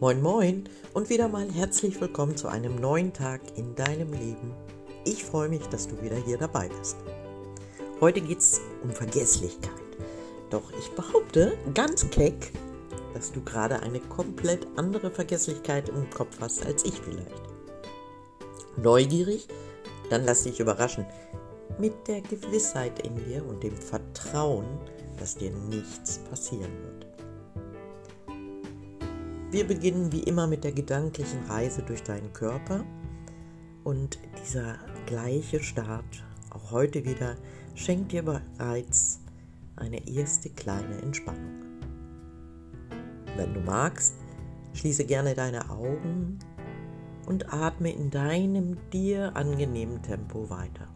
[0.00, 4.54] Moin Moin und wieder mal herzlich willkommen zu einem neuen Tag in deinem Leben.
[5.04, 6.96] Ich freue mich, dass du wieder hier dabei bist.
[8.00, 9.70] Heute geht es um Vergesslichkeit.
[10.48, 12.50] Doch ich behaupte ganz keck,
[13.12, 17.42] dass du gerade eine komplett andere Vergesslichkeit im Kopf hast als ich vielleicht.
[18.78, 19.48] Neugierig?
[20.08, 21.04] Dann lass dich überraschen.
[21.78, 24.64] Mit der Gewissheit in dir und dem Vertrauen,
[25.18, 27.09] dass dir nichts passieren wird.
[29.50, 32.84] Wir beginnen wie immer mit der gedanklichen Reise durch deinen Körper
[33.82, 37.34] und dieser gleiche Start, auch heute wieder,
[37.74, 39.18] schenkt dir bereits
[39.74, 41.62] eine erste kleine Entspannung.
[43.36, 44.14] Wenn du magst,
[44.72, 46.38] schließe gerne deine Augen
[47.26, 50.86] und atme in deinem dir angenehmen Tempo weiter.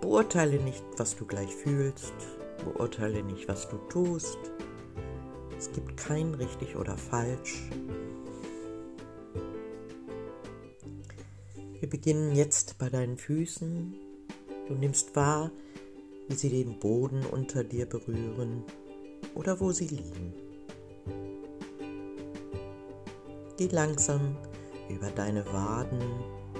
[0.00, 2.14] Beurteile nicht, was du gleich fühlst,
[2.64, 4.38] beurteile nicht, was du tust.
[5.58, 7.68] Es gibt kein richtig oder falsch.
[11.80, 13.92] Wir beginnen jetzt bei deinen Füßen.
[14.68, 15.50] Du nimmst wahr,
[16.28, 18.62] wie sie den Boden unter dir berühren
[19.34, 20.32] oder wo sie liegen.
[23.56, 24.36] Geh langsam
[24.88, 26.00] über deine Waden,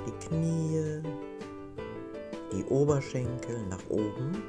[0.06, 1.02] die Knie,
[2.52, 4.42] die Oberschenkel nach oben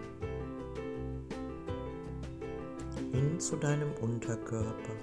[3.11, 4.95] hin zu deinem Unterkörper,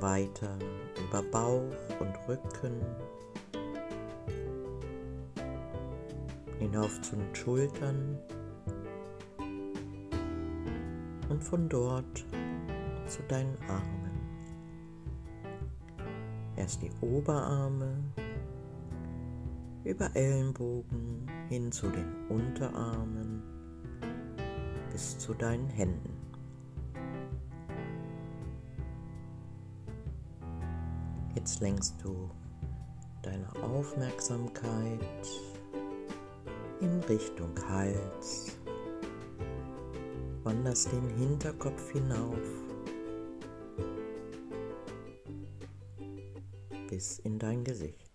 [0.00, 0.58] weiter
[1.08, 2.80] über Bauch und Rücken,
[6.58, 8.18] hinauf zu den Schultern.
[11.28, 12.24] Und von dort
[13.06, 14.10] zu deinen Armen.
[16.56, 17.96] Erst die Oberarme,
[19.84, 23.53] über Ellenbogen hin zu den Unterarmen
[25.24, 26.12] zu deinen Händen.
[31.34, 32.30] Jetzt lenkst du
[33.22, 35.00] deine Aufmerksamkeit
[36.82, 38.58] in Richtung Hals,
[40.42, 42.38] wanderst den Hinterkopf hinauf
[46.90, 48.10] bis in dein Gesicht.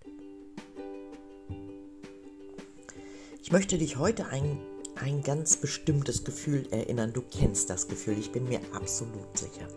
[3.42, 4.60] Ich möchte dich heute ein,
[5.02, 7.14] ein ganz bestimmtes Gefühl erinnern.
[7.14, 9.68] Du kennst das Gefühl, ich bin mir absolut sicher.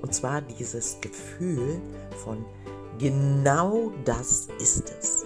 [0.00, 1.80] Und zwar dieses Gefühl
[2.24, 2.44] von
[2.98, 5.24] genau das ist es.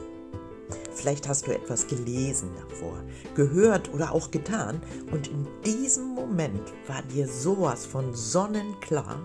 [0.95, 3.03] Vielleicht hast du etwas gelesen davor,
[3.35, 4.81] gehört oder auch getan
[5.13, 9.21] und in diesem Moment war dir sowas von sonnenklar.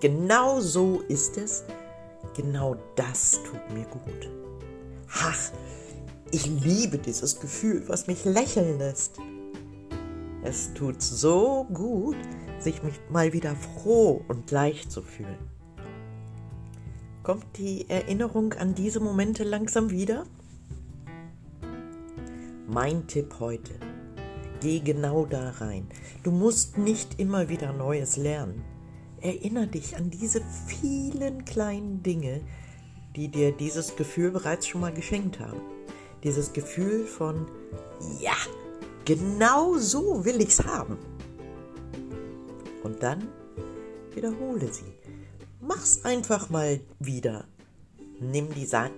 [0.00, 1.64] Genau so ist es
[2.36, 4.28] Genau das tut mir gut.
[5.10, 5.38] Ach,
[6.30, 9.12] ich liebe dieses Gefühl, was mich lächeln lässt.
[10.48, 12.16] Es tut so gut,
[12.60, 12.80] sich
[13.10, 15.38] mal wieder froh und leicht zu fühlen.
[17.24, 20.24] Kommt die Erinnerung an diese Momente langsam wieder?
[22.68, 23.72] Mein Tipp heute.
[24.60, 25.88] Geh genau da rein.
[26.22, 28.62] Du musst nicht immer wieder Neues lernen.
[29.20, 32.40] Erinner dich an diese vielen kleinen Dinge,
[33.16, 35.60] die dir dieses Gefühl bereits schon mal geschenkt haben.
[36.22, 37.48] Dieses Gefühl von,
[38.20, 38.36] ja,
[39.06, 40.98] genau so will ich's haben.
[42.82, 43.26] Und dann
[44.14, 44.92] wiederhole sie.
[45.62, 47.46] Mach's einfach mal wieder.
[48.20, 48.90] Nimm die, Sa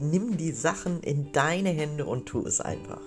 [0.00, 3.02] nimm die Sachen in deine Hände und tu es einfach.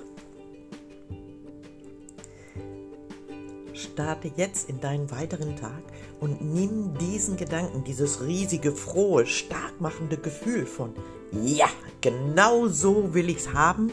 [3.94, 5.84] starte jetzt in deinen weiteren Tag
[6.20, 10.94] und nimm diesen Gedanken, dieses riesige, frohe, stark machende Gefühl von,
[11.32, 11.70] ja,
[12.02, 13.92] genau so will ich's haben,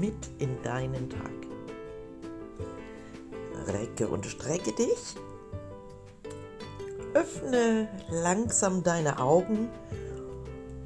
[0.00, 1.43] mit in deinen Tag.
[3.66, 5.16] Recke und strecke dich.
[7.14, 9.68] Öffne langsam deine Augen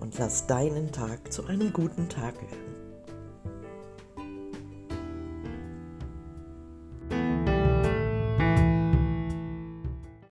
[0.00, 2.77] und lass deinen Tag zu einem guten Tag werden.